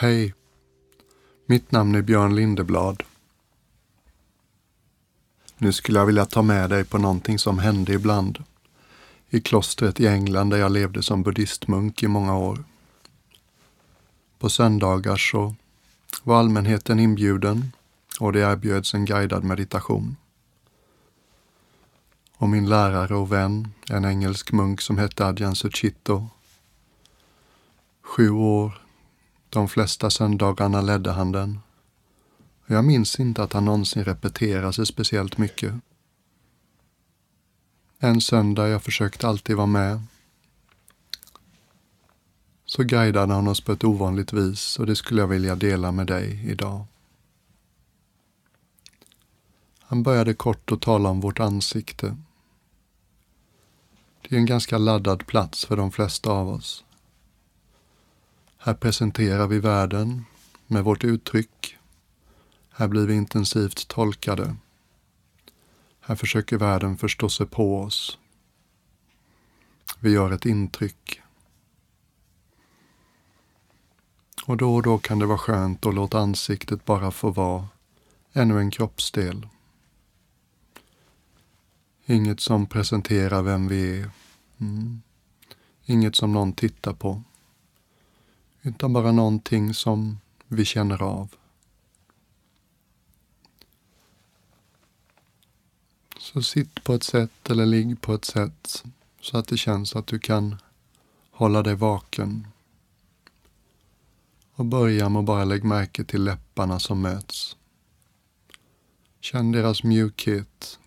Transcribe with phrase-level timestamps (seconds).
[0.00, 0.34] Hej.
[1.46, 3.02] Mitt namn är Björn Lindeblad.
[5.58, 8.44] Nu skulle jag vilja ta med dig på någonting som hände ibland
[9.30, 12.64] i klostret i England där jag levde som buddhistmunk i många år.
[14.38, 15.54] På söndagar så
[16.22, 17.72] var allmänheten inbjuden
[18.20, 20.16] och det erbjöds en guidad meditation.
[22.36, 26.28] Och min lärare och vän, en engelsk munk som hette Adjan Suchito,
[28.02, 28.79] sju år,
[29.50, 31.60] de flesta söndagarna ledde han den.
[32.66, 35.74] Jag minns inte att han någonsin repeterade sig speciellt mycket.
[37.98, 40.02] En söndag jag försökte alltid vara med
[42.64, 46.06] så guidade han oss på ett ovanligt vis och det skulle jag vilja dela med
[46.06, 46.84] dig idag.
[49.80, 52.16] Han började kort att tala om vårt ansikte.
[54.22, 56.84] Det är en ganska laddad plats för de flesta av oss.
[58.62, 60.24] Här presenterar vi världen
[60.66, 61.78] med vårt uttryck.
[62.70, 64.56] Här blir vi intensivt tolkade.
[66.00, 68.18] Här försöker världen förstå sig på oss.
[70.00, 71.20] Vi gör ett intryck.
[74.46, 77.68] Och då och då kan det vara skönt att låta ansiktet bara få vara
[78.32, 79.48] ännu en kroppsdel.
[82.06, 84.10] Inget som presenterar vem vi är.
[84.60, 85.02] Mm.
[85.84, 87.22] Inget som någon tittar på.
[88.62, 91.34] Utan bara någonting som vi känner av.
[96.18, 98.84] Så sitt på ett sätt eller ligg på ett sätt
[99.20, 100.56] så att det känns att du kan
[101.30, 102.46] hålla dig vaken.
[104.54, 107.56] Och börja med att bara lägga märke till läpparna som möts.
[109.20, 110.78] Känn deras mjukhet.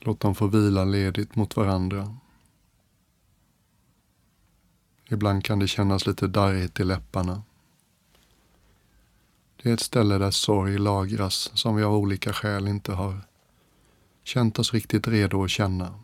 [0.00, 2.16] Låt dem få vila ledigt mot varandra.
[5.12, 7.42] Ibland kan det kännas lite darrigt i läpparna.
[9.62, 13.20] Det är ett ställe där sorg lagras som vi av olika skäl inte har
[14.22, 15.94] känt oss riktigt redo att känna.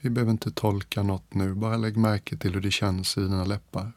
[0.00, 3.44] Vi behöver inte tolka något nu, bara lägg märke till hur det känns i dina
[3.44, 3.92] läppar.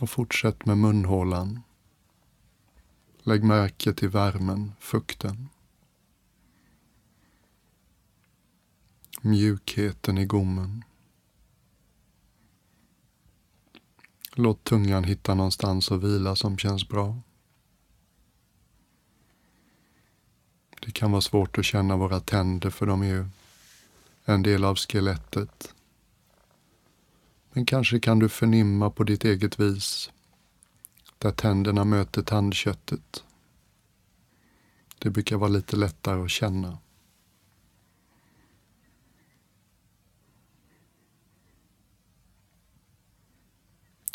[0.00, 1.62] Och fortsätt med munhålan.
[3.22, 5.48] Lägg märke till värmen, fukten.
[9.22, 10.84] Mjukheten i gommen.
[14.34, 17.20] Låt tungan hitta någonstans att vila som känns bra.
[20.80, 23.26] Det kan vara svårt att känna våra tänder för de är ju
[24.24, 25.74] en del av skelettet.
[27.52, 30.10] Men kanske kan du förnimma på ditt eget vis
[31.18, 33.24] där tänderna möter tandköttet.
[34.98, 36.78] Det brukar vara lite lättare att känna.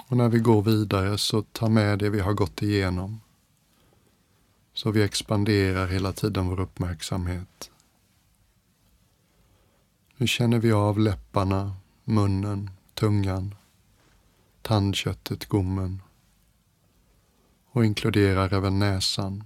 [0.08, 3.22] Och när vi går vidare så ta med det vi har gått igenom.
[4.74, 7.72] Så vi expanderar hela tiden vår uppmärksamhet.
[10.18, 13.56] Nu känner vi av läpparna, munnen, tungan,
[14.62, 16.02] tandköttet, gommen
[17.72, 19.44] och inkluderar även näsan.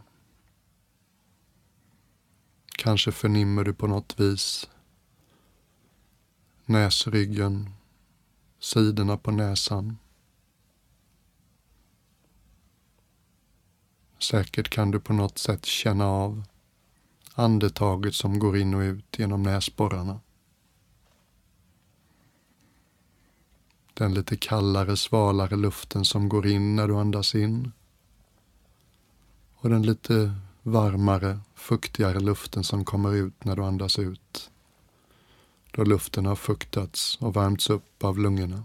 [2.66, 4.70] Kanske förnimmer du på något vis
[6.66, 7.70] näsryggen,
[8.60, 9.98] sidorna på näsan.
[14.20, 16.44] Säkert kan du på något sätt känna av
[17.34, 20.20] andetaget som går in och ut genom näsborrarna.
[23.94, 27.72] Den lite kallare, svalare luften som går in när du andas in.
[29.56, 34.52] Och den lite varmare, fuktigare luften som kommer ut när du andas ut.
[35.72, 38.64] Då luften har fuktats och värmts upp av lungorna.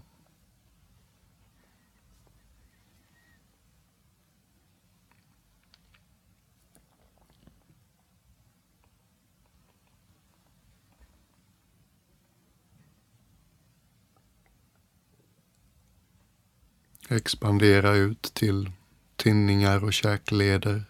[17.09, 18.71] Expandera ut till
[19.15, 20.85] tinningar och käkleder.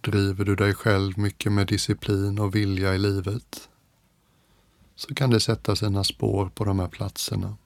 [0.00, 3.68] Driver du dig själv mycket med disciplin och vilja i livet
[4.94, 7.56] så kan det sätta sina spår på de här platserna.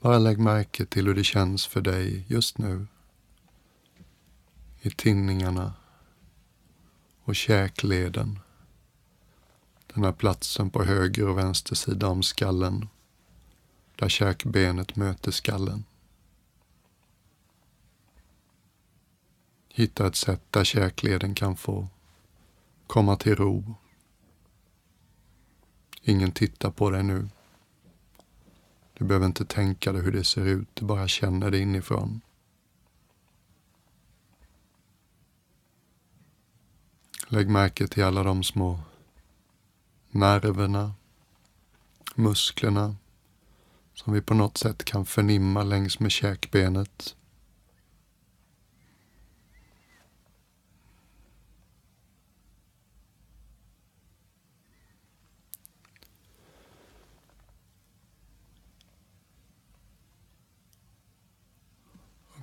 [0.00, 2.86] Bara lägg märke till hur det känns för dig just nu.
[4.80, 5.72] I tinningarna
[7.24, 8.38] och käkleden.
[9.94, 12.88] Den här platsen på höger och vänster sida om skallen
[14.00, 15.84] där käkbenet möter skallen.
[19.68, 21.88] Hitta ett sätt där käkleden kan få
[22.86, 23.74] komma till ro.
[26.02, 27.28] Ingen tittar på dig nu.
[28.92, 32.20] Du behöver inte tänka dig hur det ser ut, du bara känner det inifrån.
[37.28, 38.80] Lägg märke till alla de små
[40.10, 40.94] nerverna,
[42.14, 42.96] musklerna
[44.04, 47.16] som vi på något sätt kan förnimma längs med käkbenet.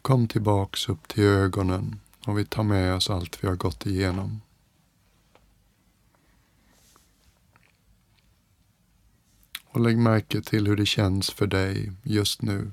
[0.02, 4.42] Kom tillbaks upp till ögonen och vi tar med oss allt vi har gått igenom.
[9.78, 12.72] Och lägg märke till hur det känns för dig just nu.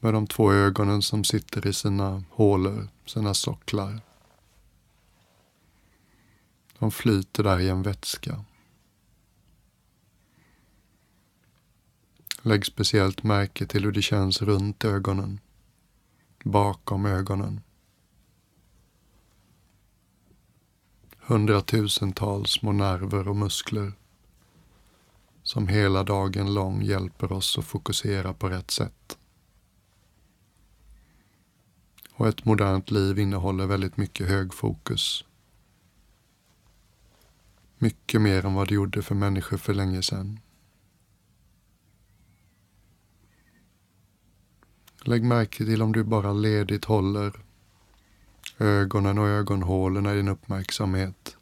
[0.00, 4.00] Med de två ögonen som sitter i sina hålor, sina socklar.
[6.78, 8.44] De flyter där i en vätska.
[12.42, 15.40] Lägg speciellt märke till hur det känns runt ögonen,
[16.44, 17.60] bakom ögonen.
[21.18, 23.92] Hundratusentals små nerver och muskler
[25.46, 29.18] som hela dagen lång hjälper oss att fokusera på rätt sätt.
[32.12, 35.24] Och ett modernt liv innehåller väldigt mycket högfokus.
[37.78, 40.40] Mycket mer än vad det gjorde för människor för länge sedan.
[45.04, 47.44] Lägg märke till om du bara ledigt håller
[48.58, 51.36] ögonen och ögonhålorna i din uppmärksamhet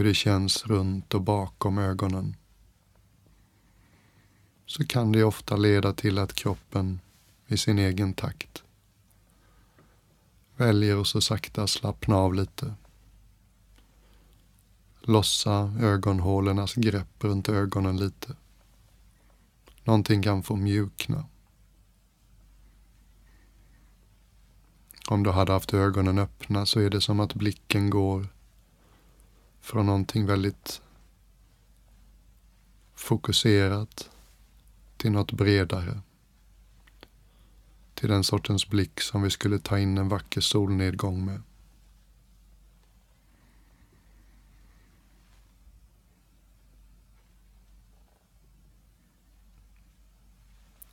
[0.00, 2.36] hur det känns runt och bakom ögonen
[4.66, 7.00] så kan det ofta leda till att kroppen
[7.46, 8.62] i sin egen takt
[10.56, 12.74] väljer att så sakta slappna av lite.
[15.00, 18.36] Lossa ögonhålornas grepp runt ögonen lite.
[19.84, 21.24] Någonting kan få mjukna.
[25.08, 28.26] Om du hade haft ögonen öppna så är det som att blicken går
[29.60, 30.82] från någonting väldigt
[32.94, 34.10] fokuserat
[34.96, 36.00] till något bredare.
[37.94, 41.42] Till den sortens blick som vi skulle ta in en vacker solnedgång med.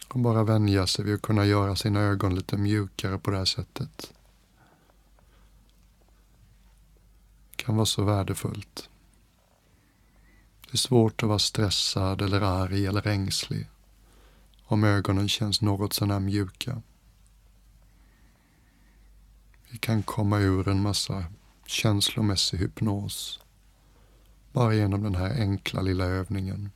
[0.07, 3.45] Och bara vänja sig vid att kunna göra sina ögon lite mjukare på det här
[3.45, 4.13] sättet.
[7.67, 8.89] Kan vara så värdefullt.
[10.61, 13.69] Det är svårt att vara stressad eller arg eller ängslig
[14.63, 16.81] om ögonen känns något sånär mjuka.
[19.71, 21.25] Vi kan komma ur en massa
[21.65, 23.39] känslomässig hypnos
[24.51, 26.71] bara genom den här enkla lilla övningen.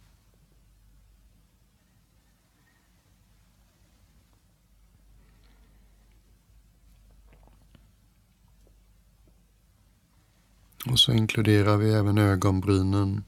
[10.86, 13.24] Och så inkluderar vi även ögonbrynen,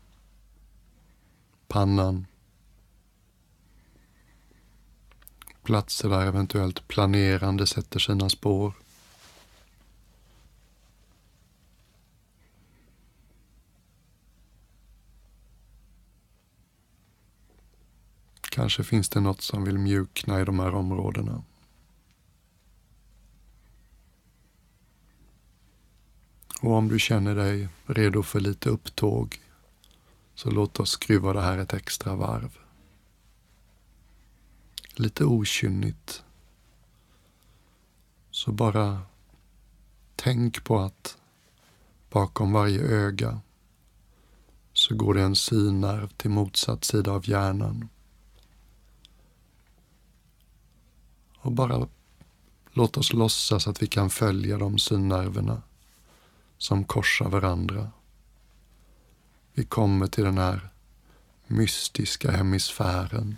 [1.68, 2.28] pannan,
[5.64, 8.74] platser där eventuellt planerande sätter sina spår.
[18.42, 21.44] Kanske finns det något som vill mjukna i de här områdena.
[26.63, 29.41] Och om du känner dig redo för lite upptåg
[30.36, 32.58] så låt oss skruva det här ett extra varv.
[34.96, 36.24] Lite okynnigt.
[38.32, 39.01] Så bara
[40.15, 41.17] tänk på att
[42.10, 43.41] bakom varje öga
[44.74, 47.89] så går det en synnerv till motsatt sida av hjärnan.
[51.38, 51.88] Och bara
[52.72, 55.62] låt oss låtsas att vi kan följa de synnerverna
[56.63, 57.91] som korsar varandra.
[59.53, 60.70] Vi kommer till den här
[61.48, 63.38] mystiska hemisfären,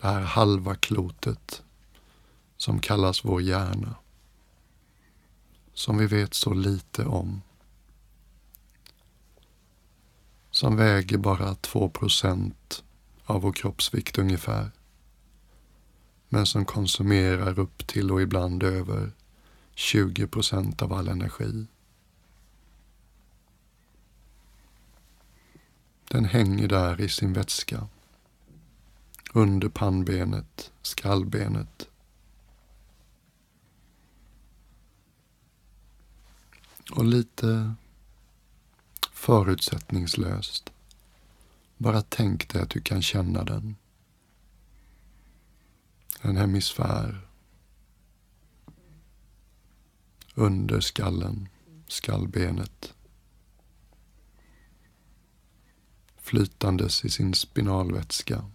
[0.00, 1.62] det här halva klotet
[2.56, 3.94] som kallas vår hjärna,
[5.74, 7.42] som vi vet så lite om.
[10.50, 12.84] Som väger bara 2 procent
[13.24, 14.70] av vår kroppsvikt ungefär,
[16.28, 19.12] men som konsumerar upp till och ibland över
[19.74, 21.66] 20 procent av all energi.
[26.08, 27.88] Den hänger där i sin vätska.
[29.32, 31.88] Under pannbenet, skallbenet.
[36.92, 37.74] Och lite
[39.12, 40.72] förutsättningslöst
[41.76, 43.76] Bara tänk dig att du kan känna den.
[46.20, 47.28] En hemisfär.
[50.34, 51.48] Under skallen,
[51.88, 52.95] skallbenet.
[56.26, 58.50] Flytandes i sin spinalvätska.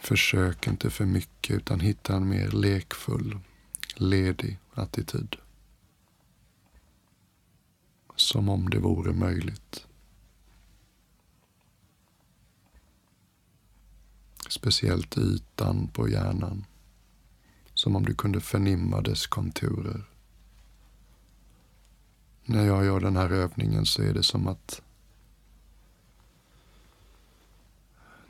[0.00, 3.38] Försök inte för mycket utan hitta en mer lekfull,
[3.94, 5.36] ledig attityd.
[8.16, 9.86] Som om det vore möjligt.
[14.48, 16.64] Speciellt ytan på hjärnan.
[17.74, 20.04] Som om du kunde förnimma dess konturer.
[22.50, 24.82] När jag gör den här övningen så är det som att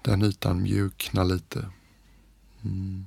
[0.02, 1.70] Den ytan mjuknar lite.
[2.64, 3.06] Mm.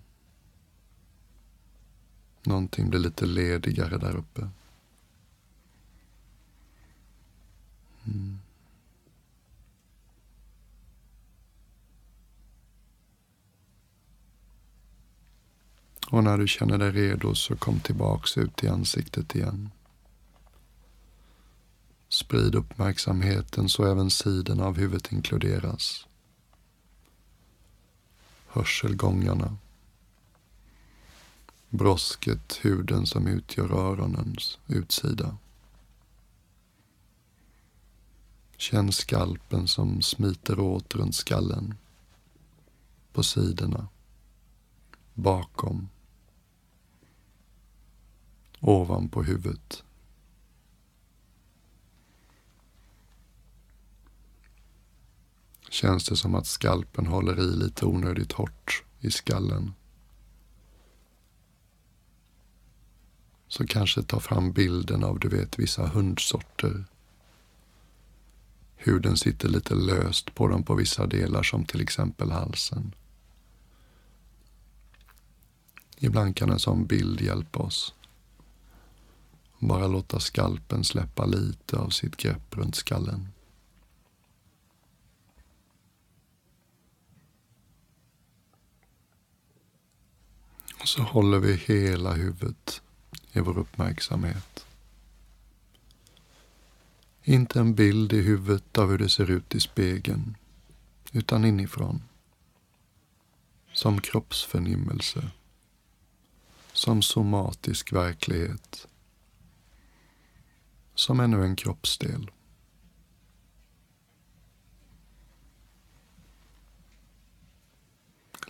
[2.44, 4.50] Någonting blir lite ledigare där uppe.
[8.06, 8.40] Mm.
[16.12, 19.70] Och när du känner dig redo så kom tillbaks ut i ansiktet igen.
[22.12, 26.08] Sprid uppmärksamheten så även sidorna av huvudet inkluderas
[28.48, 29.58] hörselgångarna.
[31.70, 35.38] Brosket, huden som utgör öronens utsida.
[38.58, 41.76] Känn skalpen som smiter åt runt skallen.
[43.14, 43.88] På sidorna.
[45.14, 45.90] Bakom.
[48.60, 49.84] Ovanpå huvudet.
[55.72, 59.74] Känns det som att skalpen håller i lite onödigt hårt i skallen.
[63.48, 66.86] Så kanske ta fram bilden av, du vet, vissa hundsorter.
[68.76, 72.96] Huden sitter lite löst på dem på vissa delar, som till exempel halsen.
[75.98, 77.94] Ibland kan en sån bild hjälpa oss.
[79.60, 83.28] Bara låta skalpen släppa lite av sitt grepp runt skallen.
[90.84, 92.82] Så håller vi hela huvudet
[93.32, 94.66] i vår uppmärksamhet.
[97.24, 100.38] Inte en bild i huvudet av hur det ser ut i spegeln,
[101.12, 102.04] utan inifrån.
[103.74, 105.32] Som kroppsförnimmelse.
[106.74, 108.88] Som somatisk verklighet.
[110.96, 112.32] Som ännu en kroppsdel.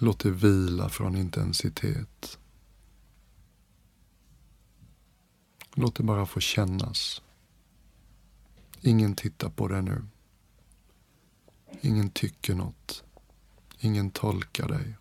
[0.04, 2.40] Låt det vila från intensitet.
[5.74, 7.22] Låt det bara få kännas.
[8.82, 10.06] Ingen tittar på det nu.
[11.82, 13.04] Ingen tycker något.
[13.80, 14.96] Ingen tolkar dig.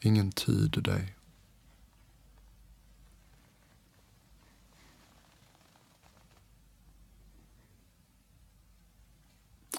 [0.00, 1.16] Ingen tyder dig.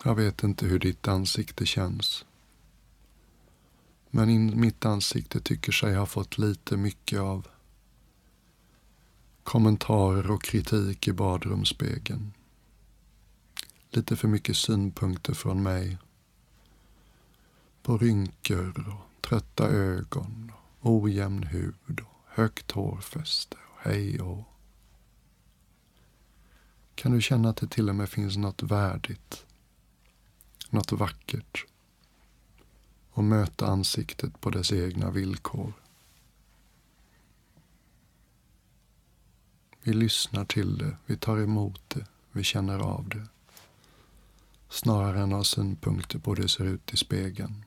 [0.03, 2.25] Jag vet inte hur ditt ansikte känns.
[4.15, 7.47] Men in, mitt ansikte tycker sig ha fått lite mycket av
[9.43, 12.33] kommentarer och kritik i badrumsspegeln.
[13.89, 15.97] Lite för mycket synpunkter från mig
[17.83, 24.43] på rynkor och trötta ögon, och ojämn hud och högt hårfäste och hej och
[26.95, 29.45] Kan du känna att det till och med finns något värdigt,
[30.69, 31.65] något vackert?
[33.13, 35.73] Och möta ansiktet på dess egna villkor.
[39.81, 43.27] Vi lyssnar till det, vi tar emot det, vi känner av det.
[44.69, 47.65] Snarare än ha synpunkter på hur det ser ut i spegeln.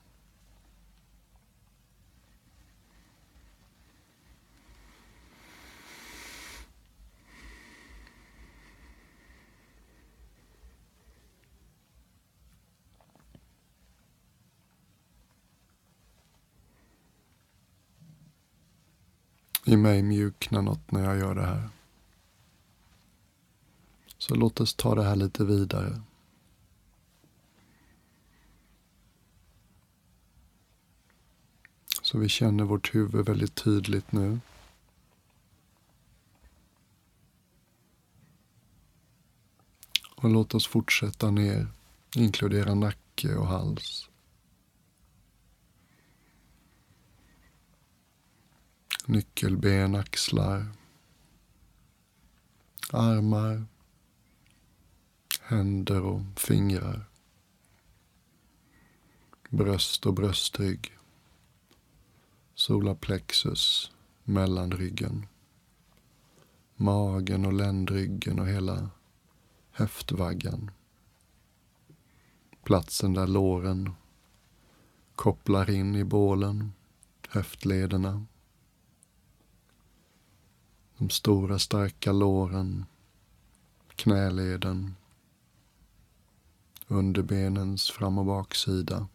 [19.67, 21.69] I mig mjukna något när jag gör det här.
[24.17, 26.01] Så låt oss ta det här lite vidare.
[32.01, 34.39] Så vi känner vårt huvud väldigt tydligt nu.
[40.15, 41.67] Och låt oss fortsätta ner,
[42.15, 44.09] inkludera nacke och hals.
[49.07, 50.65] Nyckelben, axlar,
[52.91, 53.65] armar,
[55.41, 57.05] händer och fingrar.
[59.49, 60.97] Bröst och bröstrygg.
[62.55, 63.91] Solarplexus,
[64.23, 65.27] mellanryggen.
[66.75, 68.89] Magen och ländryggen och hela
[69.71, 70.71] höftvaggan.
[72.63, 73.91] Platsen där låren
[75.15, 76.73] kopplar in i bålen,
[77.29, 78.25] höftlederna.
[80.97, 82.85] De stora starka låren,
[83.95, 84.95] knäleden,
[86.87, 89.07] underbenens fram och baksida,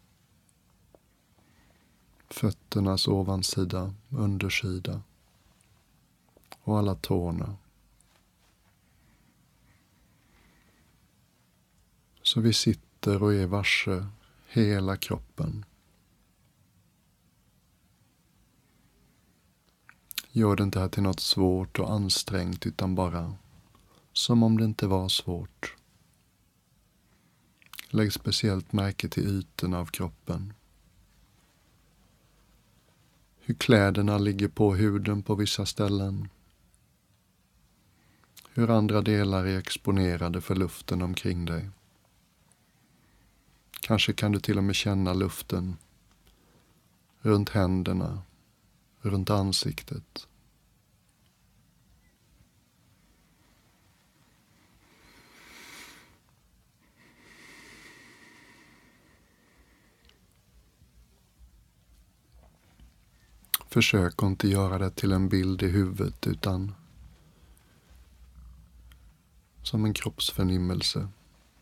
[2.29, 5.01] fötternas ovansida, undersida
[6.63, 7.55] och alla tårna.
[12.21, 14.05] Så vi sitter och är varse
[14.47, 15.65] hela kroppen.
[20.35, 23.33] Gör det inte här till något svårt och ansträngt utan bara
[24.13, 25.75] som om det inte var svårt.
[27.89, 30.53] Lägg speciellt märke till ytorna av kroppen.
[33.39, 36.29] Hur kläderna ligger på huden på vissa ställen.
[38.53, 41.69] Hur andra delar är exponerade för luften omkring dig.
[43.81, 45.77] Kanske kan du till och med känna luften
[47.21, 48.21] runt händerna,
[49.09, 50.27] runt ansiktet.
[63.67, 66.75] Försök att inte göra det till en bild i huvudet utan
[69.63, 71.07] som en kroppsförnimmelse,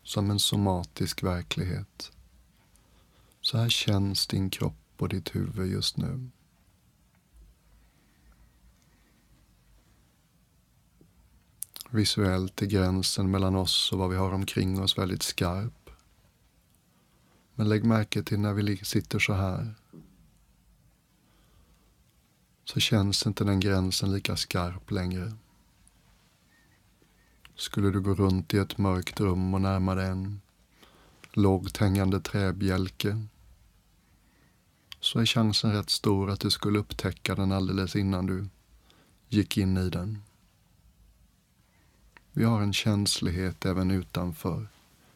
[0.02, 2.12] som en somatisk verklighet.
[3.40, 6.30] Så här känns din kropp och ditt huvud just nu.
[11.94, 15.90] Visuellt är gränsen mellan oss och vad vi har omkring oss väldigt skarp.
[17.54, 19.74] Men lägg märke till när vi sitter så här
[22.64, 25.32] så känns inte den gränsen lika skarp längre.
[27.54, 30.40] Skulle du gå runt i ett mörkt rum och närma dig en
[31.32, 33.26] lågt hängande träbjälke
[35.00, 38.48] så är chansen rätt stor att du skulle upptäcka den alldeles innan du
[39.28, 40.22] gick in i den.
[42.32, 44.66] Vi har en känslighet även utanför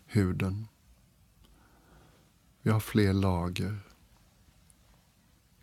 [0.06, 0.68] huden.
[2.62, 3.78] Vi har fler lager.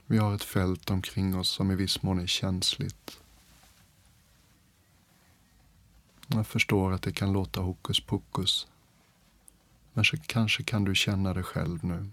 [0.06, 3.20] Vi har ett fält omkring oss som i viss mån är känsligt.
[6.28, 8.68] Jag förstår att det kan låta hokus pokus.
[9.94, 12.10] Men så kanske kan du känna det själv nu.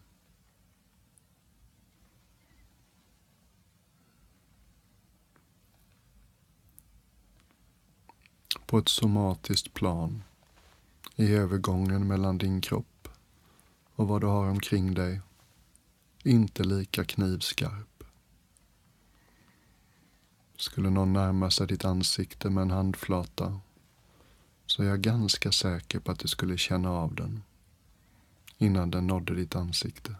[8.70, 10.22] På ett somatiskt plan,
[11.16, 13.08] i övergången mellan din kropp
[13.94, 15.20] och vad du har omkring dig,
[16.22, 18.04] inte lika knivskarp.
[20.56, 23.60] Skulle någon närma sig ditt ansikte med en handflata
[24.66, 27.42] så är jag ganska säker på att du skulle känna av den
[28.58, 30.14] innan den nådde ditt ansikte.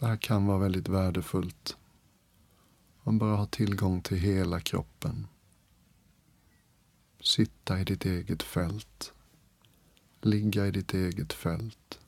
[0.00, 1.76] Det här kan vara väldigt värdefullt.
[3.02, 5.26] Man bara har tillgång till hela kroppen.
[7.20, 9.12] Sitta i ditt eget fält.
[10.20, 12.00] Ligga i ditt eget fält.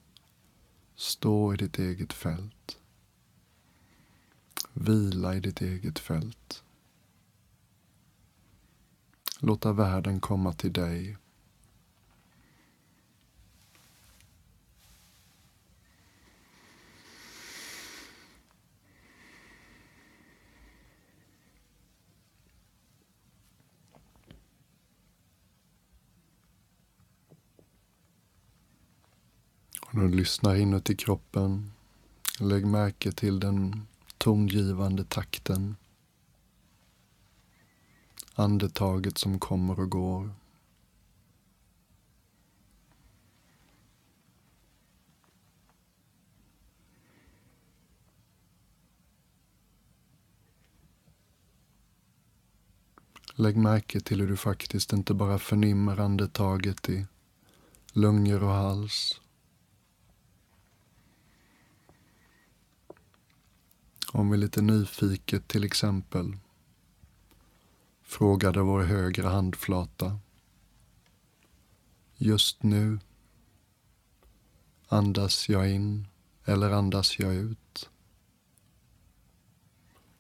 [0.95, 2.79] Stå i ditt eget fält.
[4.73, 6.63] Vila i ditt eget fält.
[9.41, 11.17] Låta världen komma till dig.
[29.97, 30.09] När du
[30.59, 31.73] inuti kroppen,
[32.41, 33.87] lägg märke till den
[34.19, 35.77] tongivande takten.
[38.35, 40.31] Andetaget som kommer och går.
[53.35, 57.07] Lägg märke till hur du faktiskt inte bara förnimmer andetaget i
[57.93, 59.21] lungor och hals
[64.17, 66.37] Om vi lite nyfiket till exempel
[68.03, 70.19] frågade vår högra handflata.
[72.17, 72.99] Just nu,
[74.89, 76.07] andas jag in
[76.45, 77.91] eller andas jag ut?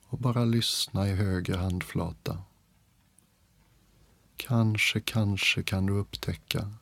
[0.07, 2.43] och bara lyssna i höger handflata.
[4.37, 6.73] Kanske, kanske kan du upptäcka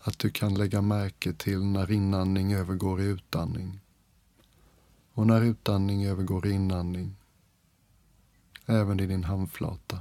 [0.00, 3.80] att du kan lägga märke till när inandning övergår i utandning
[5.16, 7.16] och när utandning övergår i inandning,
[8.66, 10.00] även i din handflata.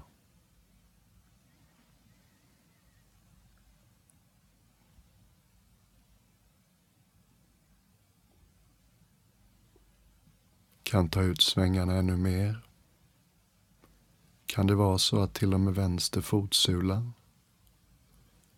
[10.83, 12.67] Kan ta ut svängarna ännu mer.
[14.45, 17.11] Kan det vara så att till och med vänster fotsula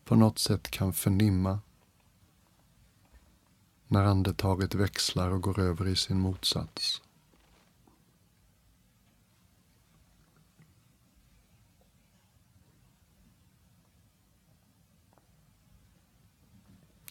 [0.04, 1.60] på något sätt kan förnimma
[3.88, 7.02] när andetaget växlar och går över i sin motsats.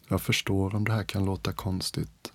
[0.07, 2.33] Jag förstår om det här kan låta konstigt.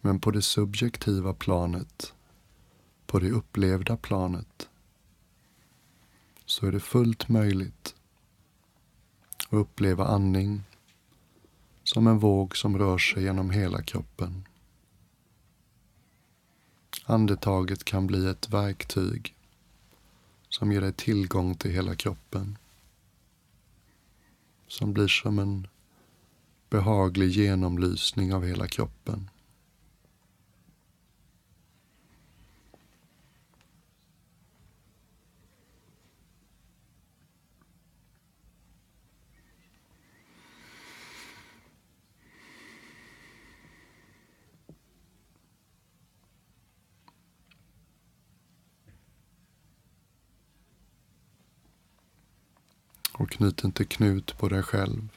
[0.00, 2.14] Men på det subjektiva planet,
[3.06, 4.68] på det upplevda planet,
[6.44, 7.94] så är det fullt möjligt
[9.48, 10.62] att uppleva andning
[11.84, 14.44] som en våg som rör sig genom hela kroppen.
[17.04, 19.34] Andetaget kan bli ett verktyg
[20.48, 22.58] som ger dig tillgång till hela kroppen.
[24.66, 25.66] Som blir som en
[26.70, 29.30] behaglig genomlysning av hela kroppen.
[53.24, 55.08] Och knyt inte knut på dig själv.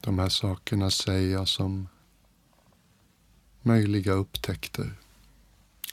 [0.00, 1.88] De här sakerna säger jag som
[3.62, 5.00] möjliga upptäckter.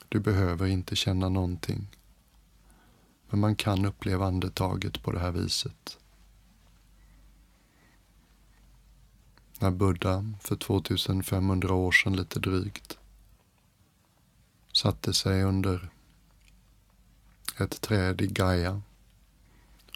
[0.08, 1.86] Du behöver inte känna någonting.
[3.30, 5.98] Men man kan uppleva andetaget på det här viset.
[9.58, 12.98] När Buddha för 2500 år sedan lite drygt
[14.72, 15.90] satte sig under
[17.58, 18.82] ett träd i Gaia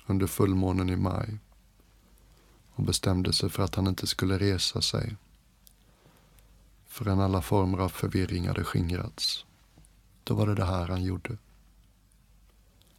[0.06, 1.38] under fullmånen i maj
[2.74, 5.16] och bestämde sig för att han inte skulle resa sig
[6.86, 9.44] förrän alla former av förvirring hade skingrats.
[10.24, 11.36] Då var det det här han gjorde.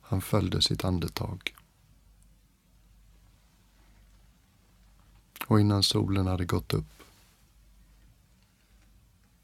[0.02, 1.56] Han följde sitt andetag.
[5.48, 7.04] Och innan solen hade gått upp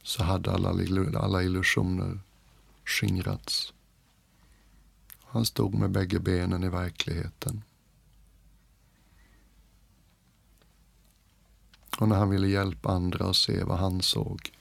[0.03, 0.69] så hade alla,
[1.19, 2.19] alla illusioner
[2.85, 3.73] skingrats.
[5.33, 7.63] Han stod med bägge benen i verkligheten.
[11.99, 14.51] Och när han ville hjälpa andra att se vad han såg.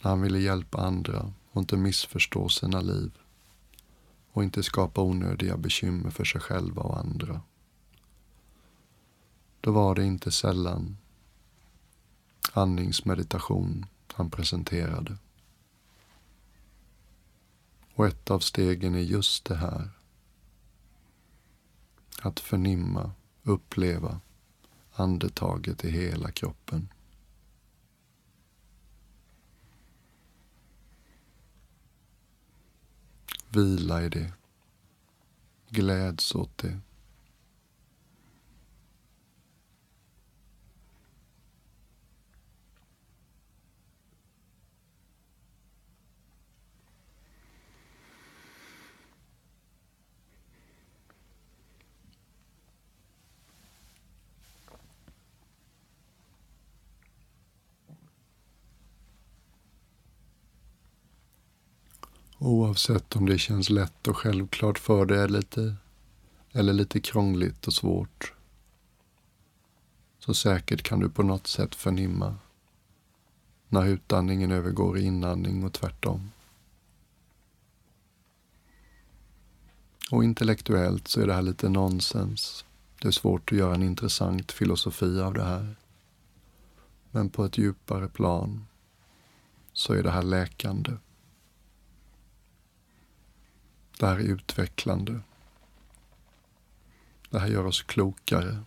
[0.00, 3.12] När han ville hjälpa andra och inte missförstå sina liv.
[4.32, 7.40] Och inte skapa onödiga bekymmer för sig själva och andra.
[9.60, 10.96] Då var det inte sällan
[12.52, 15.16] andningsmeditation han presenterade.
[17.94, 19.90] Och ett av stegen är just det här.
[22.22, 24.20] Att förnimma, uppleva
[24.92, 26.88] andetaget i hela kroppen.
[33.48, 34.32] Vila i det.
[35.68, 36.80] Gläds åt det.
[62.46, 65.74] Oavsett om det känns lätt och självklart för dig lite,
[66.52, 68.32] eller lite krångligt och svårt.
[70.18, 72.36] Så säkert kan du på något sätt förnimma
[73.68, 76.30] när utandningen övergår i inandning och tvärtom.
[80.10, 82.64] Och intellektuellt så är det här lite nonsens.
[83.02, 85.76] Det är svårt att göra en intressant filosofi av det här.
[87.10, 88.66] Men på ett djupare plan
[89.72, 90.92] så är det här läkande.
[94.04, 95.20] Det här är utvecklande.
[97.30, 98.62] Det här gör oss klokare.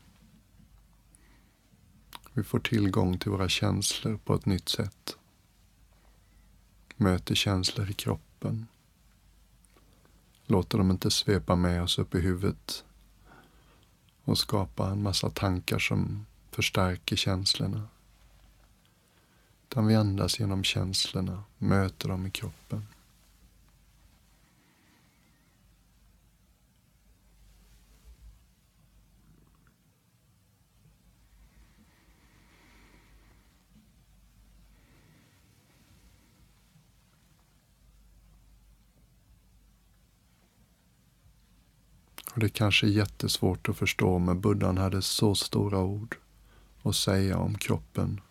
[2.34, 5.17] Vi får tillgång till våra känslor på ett nytt sätt.
[6.95, 8.67] Möter känslor i kroppen.
[10.45, 12.84] Låter dem inte svepa med oss upp i huvudet
[14.23, 17.88] och skapa en massa tankar som förstärker känslorna.
[19.69, 22.86] Utan vi andas genom känslorna, möter dem i kroppen.
[42.38, 46.17] Och det kanske är jättesvårt att förstå, men buddhan hade så stora ord
[46.84, 48.21] att säga om kroppen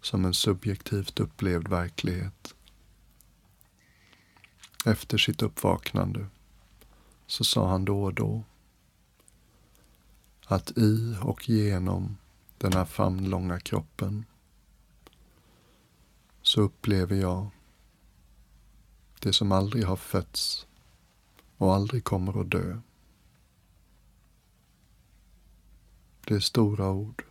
[0.00, 2.54] som en subjektivt upplevd verklighet.
[4.84, 6.26] Efter sitt uppvaknande
[7.26, 8.44] så sa han då och då
[10.46, 12.16] att i och genom
[12.58, 14.24] den här famnlånga kroppen
[16.42, 17.48] så upplever jag
[19.18, 20.66] det som aldrig har fötts
[21.56, 22.80] och aldrig kommer att dö.
[26.30, 27.24] Det är stora ord.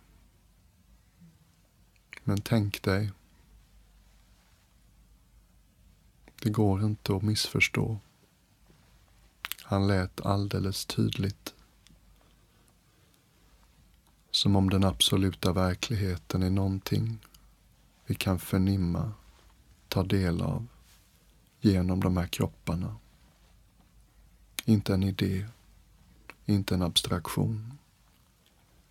[2.24, 3.12] Men tänk dig.
[6.42, 7.98] Det går inte att missförstå.
[9.62, 11.54] Han lät alldeles tydligt.
[14.30, 17.18] Som om den absoluta verkligheten är någonting
[18.06, 19.12] vi kan förnimma,
[19.88, 20.66] ta del av
[21.60, 22.96] genom de här kropparna.
[24.64, 25.46] Inte en idé,
[26.46, 27.79] inte en abstraktion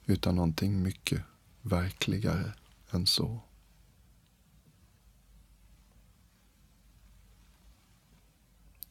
[0.10, 1.22] utan någonting mycket
[1.62, 2.54] verkligare
[2.92, 3.40] än så.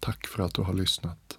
[0.00, 1.37] Tack för att du har lyssnat.